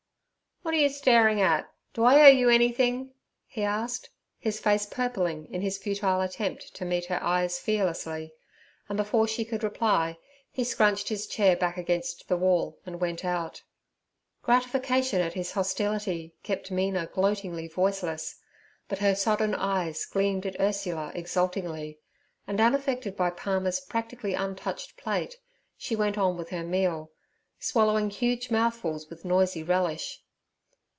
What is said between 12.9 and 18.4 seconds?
went out. Gratification at his hostility kept Mina gloatingly voiceless,